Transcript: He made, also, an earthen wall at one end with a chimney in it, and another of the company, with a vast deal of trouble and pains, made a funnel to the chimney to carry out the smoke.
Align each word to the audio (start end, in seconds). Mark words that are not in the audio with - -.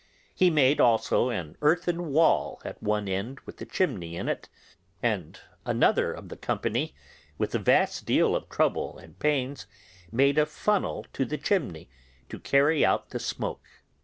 He 0.33 0.49
made, 0.49 0.81
also, 0.81 1.29
an 1.29 1.57
earthen 1.61 2.07
wall 2.11 2.59
at 2.65 2.81
one 2.81 3.07
end 3.07 3.39
with 3.41 3.61
a 3.61 3.67
chimney 3.67 4.15
in 4.15 4.27
it, 4.29 4.49
and 5.03 5.39
another 5.63 6.11
of 6.11 6.29
the 6.29 6.35
company, 6.37 6.95
with 7.37 7.53
a 7.53 7.59
vast 7.59 8.03
deal 8.03 8.35
of 8.35 8.49
trouble 8.49 8.97
and 8.97 9.19
pains, 9.19 9.67
made 10.11 10.39
a 10.39 10.47
funnel 10.47 11.05
to 11.13 11.23
the 11.23 11.37
chimney 11.37 11.87
to 12.29 12.39
carry 12.39 12.83
out 12.83 13.11
the 13.11 13.19
smoke. 13.19 13.67